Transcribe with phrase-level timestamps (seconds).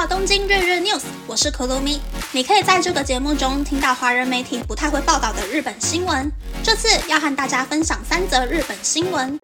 [0.00, 2.00] 到东京日日 news，我是可露咪。
[2.32, 6.32] 你可以在这个节目中听到华人媒体不太会报道的日本新闻。
[6.64, 9.38] 这次要和大家分享三则日本新闻。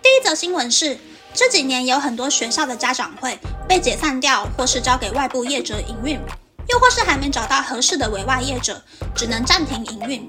[0.00, 0.96] 第一则新闻是，
[1.34, 6.18] 这几年有很多学校的家长会被解散掉，或是交给外部业者营运，
[6.66, 8.82] 又或是还没找到合适的委外业者，
[9.14, 10.26] 只能暂停营运。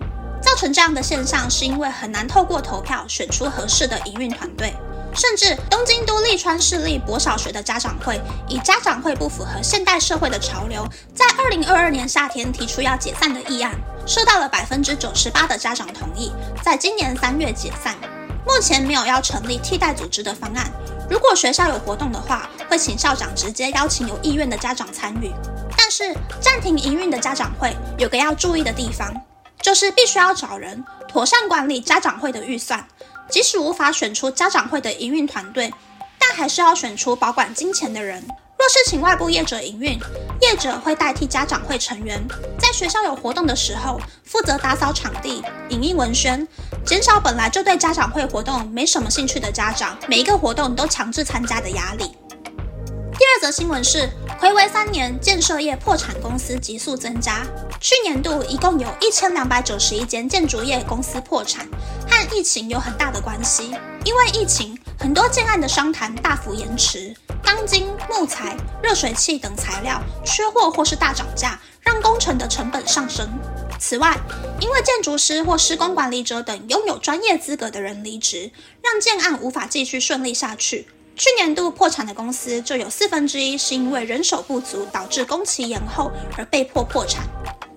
[0.49, 4.73] 造成这样的现象，是因为很难透过投票选出合适的营运团队，
[5.13, 13.75] 甚至东京都立川市立博小学的家长会，以家长会不符合现代社会的潮流，在二零二二年夏天提出要解散的议案，
[14.07, 16.31] 受到了百分之九十八的家长同意，
[16.63, 17.95] 在今年三月解散。
[18.43, 20.67] 目前没有要成立替代组织的方案。
[21.11, 25.31] 如果学校有活动的话，会请校长直接邀请有意愿的家长参与。
[25.77, 26.11] 但是
[26.41, 29.13] 暂停营运的家长会有个要注意的地方。
[29.61, 32.87] 就是必须要找人妥善管理家长会的预算，
[33.29, 35.73] 即使无法选出家长会的营运团队，
[36.19, 38.25] 但还是要选出保管金钱的人。
[38.57, 39.97] 若是请外部业者营运，
[40.41, 42.21] 业者会代替家长会成员，
[42.59, 46.45] 在学校有活动的时候负责打扫场地、影印文宣，
[46.85, 52.11] 减少本来就对家长会活动没什么兴趣的家长每一个活动都强制参加的压力。
[53.17, 54.09] 第二则新闻是，
[54.39, 57.45] 回违三年，建设业破产公司急速增加。
[57.81, 61.67] 去年度一共有一千两百九十一间建筑业公司破产，
[62.09, 63.75] 和疫情有很大的关系。
[64.05, 67.13] 因为疫情，很多建案的商谈大幅延迟，
[67.43, 73.29] 钢筋、木材、热水器等材料缺货或是大涨价，让工程的成本上升。
[73.77, 74.17] 此外，
[74.61, 78.51] 因为建筑师或施工管理者等拥有专业资格的人离职，
[78.81, 80.87] 让建案无法继续顺利下去。
[81.19, 87.27] 去年度破产的公司就有四分之一是因为人手不足导致工期延后而被迫破产。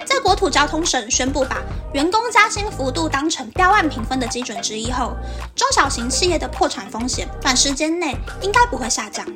[0.06, 1.60] 在国土交通省宣布把
[1.92, 5.16] 员工加薪幅度当成标案评分的基准之一后，
[5.56, 9.26] 中小型企业的破产风险短时间内应该不会下降。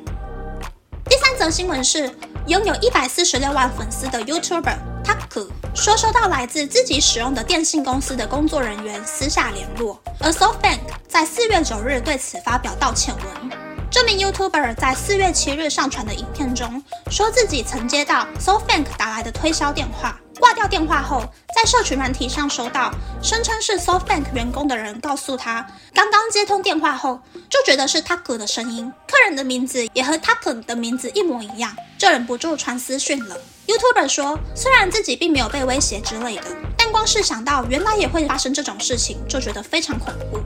[1.09, 2.09] 第三则新闻是，
[2.45, 10.79] 拥有一百四十六万粉丝的 YouTuber Taku 说收到来自自己使用的电信公司的工作人员私下联络，而 SoftBank
[11.09, 13.66] 在四月九日对此发表道歉文。
[13.89, 21.23] 这名 YouTuber 在四月七日上传的影片中，说自己曾接到 SoftBank 打来的推销电话，挂掉电话后，
[21.55, 22.91] 在社群软体上收到
[23.23, 33.37] 声称是 SoftBank 员工的人告诉他，刚刚接通电话后就觉得是 Taku 的声音，客人的名字也和 Taku 的名字一模一样，就忍不住传私讯了。
[33.67, 36.43] YouTuber 说，虽然自己并没有被威胁之类的，
[36.77, 40.39] 但光是想到原来也会发生这种事情，就觉得非常恐怖。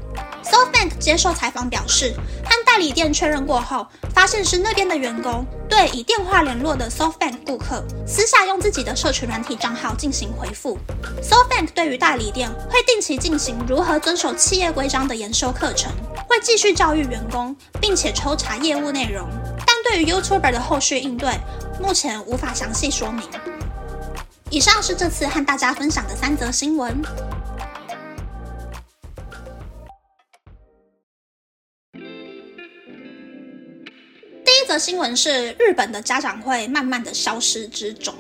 [0.44, 10.78] SoftBank 接受采访表示，和代理店确认过后，发现是那边的员工对以电话联络的 SOF Bank 顾客，私下用自己的社群软体账号进行回复。
[11.22, 15.92] SOF Bank 对于代理店会定期进行如何遵守企业规章的研修课程，
[16.30, 19.28] 会继续教育员工，并且抽查业务内容。
[19.68, 21.38] 但对于 YouTuber 的后续应对，
[21.82, 23.28] 目前无法详细说明。
[24.50, 27.02] 以上是这次和大家分享的三则新闻。
[34.72, 38.16] 的新闻是日本的家长会慢慢的消失之中。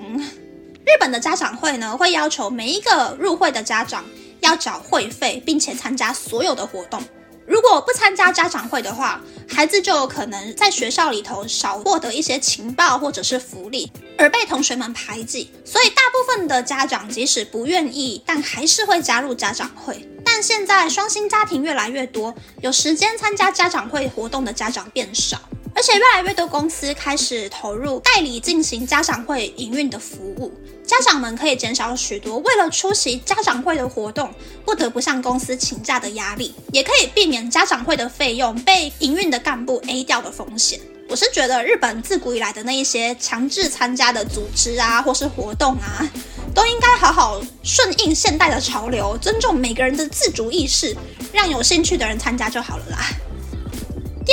[0.86, 4.04] 日本的家长会呢，会要求每一个入会的家长
[4.42, 7.02] 要缴会费，并且参加所有的活动。
[7.48, 15.50] 如果不参加家长会的话，孩子就有可能在学校里头少获得一些情报或者是福利，而被同学们排挤。
[15.64, 20.06] 所以大部分的家长即使不愿意，但还是会加入家长会。
[20.26, 25.40] 但现在双薪家庭越来越多，有时间参加家长会活动的家长变少。
[25.74, 30.52] 而且越来越多公司开始投入代理进行家长会营运的服务，
[30.86, 34.32] 家长们可以减少许多为了出席家长会的活动
[34.66, 40.80] 不得不向公司请假的压力，也可以避免家长会的费用被营运的干部 A 掉的风险。
[41.09, 46.08] 我是觉得日本自古以来的那一些强制参加的组织啊，或是活动啊，
[46.53, 50.96] 都应该好好顺应现代的潮流，尊重每个人的自主意识，
[51.34, 53.09] 让有兴趣的人参加就好了啦。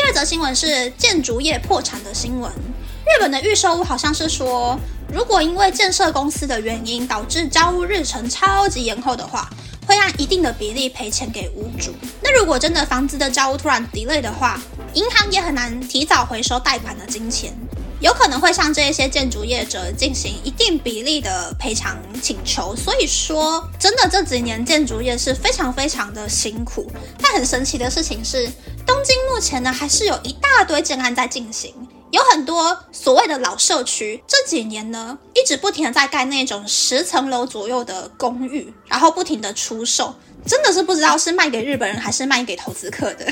[0.09, 2.51] 第二则新闻是建筑业破产的新闻。
[2.51, 4.75] 日本的预售屋好像是说，
[5.13, 9.51] 如果因为建设公司的原因导致交屋日程超级延后的话，
[9.87, 11.93] 会按一定的比例赔钱给屋主。
[12.23, 14.59] 那如果真的房子的交屋突然 delay 的话，
[14.95, 17.53] 银行也很难提早回收贷款的金钱，
[18.01, 22.75] 有可能会向这一些建筑业者进行一定比例的赔偿请求。
[22.77, 26.91] 所以说，真的这几年建筑业是非常非常的辛苦。
[27.21, 28.49] 但很神奇的事情是。
[28.87, 31.75] 东京目前呢，还是有一大堆建案在进行，
[32.11, 40.15] 有很多所谓的老社区，这几年呢，一直不停的在盖那种十层楼左右的公寓，然后不停的出售，
[40.47, 43.27] 真的是不知道是卖给日本人还是卖给投资客的。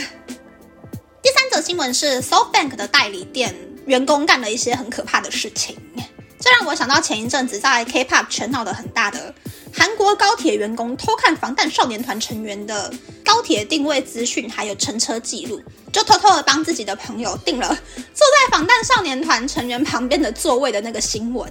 [1.23, 5.77] 第三则新闻是 SoftBank 的代理店员工干了一些很可怕的事情，
[6.39, 9.35] 这让我想到前一阵子在 K-pop 全闹得很大的
[9.73, 12.93] 韩国高铁员工偷看防弹少年团成员的
[13.25, 15.63] 高铁定位资讯，还有乘车记录，
[15.93, 17.77] 就偷偷的帮自己的朋友订了坐
[18.27, 21.51] 在防弹少年团成员旁边的座位的那个新闻，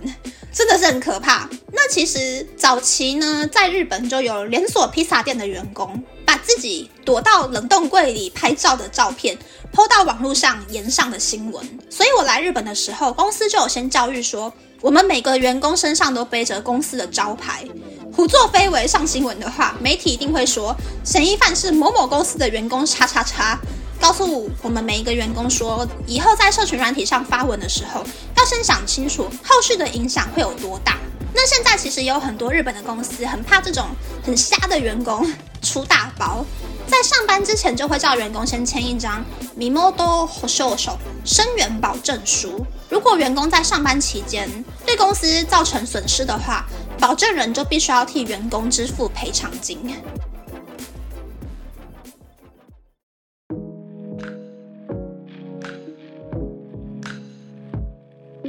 [0.52, 1.50] 真的是很可怕。
[1.72, 6.04] 那其实早期呢，在日本就有连锁披萨店的员工。
[6.46, 9.38] 自己躲到冷冻柜里拍照的照片
[9.72, 11.80] 抛到网络上，延上的新闻。
[11.90, 17.66] 所以我来日本的时候，公司就有先教育说，我们每个员工身上都背着公司的招牌，
[18.14, 23.60] 胡作非为上新闻的话，媒体一定会说嫌疑犯是某某公司的员工叉叉叉。
[24.00, 28.04] 告诉我们每一个员工说，以后在社群软体上发文的时候，
[28.38, 30.98] 要先想清楚后续的影响会有多大。
[31.34, 33.88] 那现在其实也有很多日本的公司很怕这种
[34.24, 35.30] 很瞎的员工
[35.66, 36.46] 出大包，
[36.86, 39.26] 在上班之前就会叫员工先签一张
[39.58, 40.78] Mimoto Hosho
[41.26, 42.64] 生源保证书。
[42.88, 44.48] 如果员工在上班期间
[44.86, 46.68] 对公司造成损失的话，
[47.00, 49.80] 保证人就必须要替员工支付赔偿金。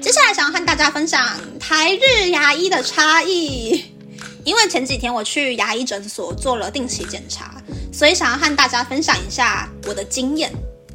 [0.02, 1.20] 接下来想要和大家分享
[1.58, 3.85] 台日牙医的差异，
[4.46, 7.60] 因为前几天我去牙医诊所做了定期检查，
[7.92, 10.52] 所以想要和大家分享一下我的经验。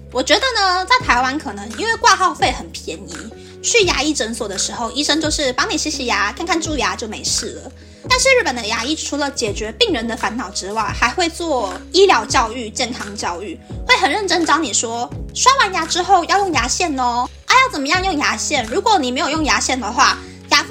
[0.10, 3.14] 我觉得呢，在台湾可能因为挂号费很便宜，
[3.62, 7.72] 去牙医诊所的时候，医生就是帮你洗洗牙、看看蛀牙就没事了。
[8.10, 17.30] 但是日本的牙医除了解决病人的烦恼之外，还会做医疗教育、健康教育，会很认真教你说，刷完牙之后要用牙线哦。
[17.46, 18.66] 啊要怎么样用牙线？
[18.68, 20.18] 如果你没有用牙线的话，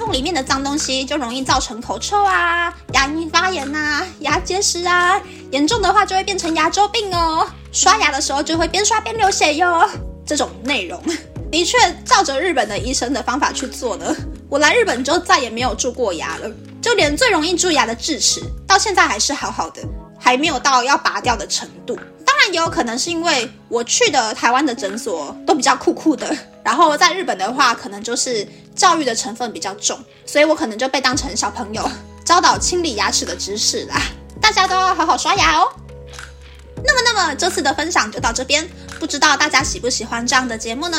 [0.01, 5.21] 缝里面的脏东西就容易造成口臭啊、牙龈发炎啊、牙结石啊，
[5.51, 7.47] 严重的话就会变成牙周病哦。
[7.71, 9.87] 刷牙的时候就会边刷边流血哟。
[10.25, 10.99] 这种内容
[11.51, 14.15] 的确照着日本的医生的方法去做的。
[14.49, 16.49] 我来日本就再也没有蛀过牙了，
[16.81, 19.83] 就连最容易蛀牙的智齿，到现在还是好好的，
[20.19, 21.95] 还没有到要拔掉的程度。
[22.51, 26.35] 也有可能是因为我去的台湾的诊所都比较酷酷的。
[26.63, 31.89] 然后在日本的话，可能就是教育的成分比较重，所以我可能就被当成小朋友
[32.23, 33.99] 教导清理牙齿的知识啦。
[34.39, 35.67] 大家都要好好刷牙哦。
[36.83, 38.67] 那么，那么这次的分享就到这边，
[38.99, 40.97] 不知道大家喜不喜欢这样的节目呢？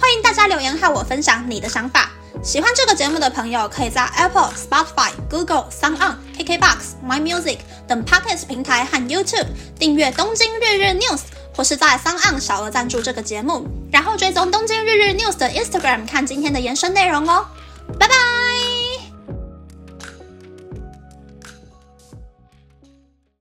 [0.00, 2.10] 欢迎大家留言和我分享你的想法。
[2.42, 9.46] 喜欢这个节目的朋友，可以在 Apple、Spotify、Google、Sound、KKBox、My Music 等 Pocket 平台和 YouTube
[9.78, 11.18] 订阅《东京日日 News》。
[11.56, 17.46] 或是在三岸小额赞助这个节目，然后追踪东京日日 news 的 Instagram 看今天的延伸内容哦，
[17.96, 18.23] 拜拜。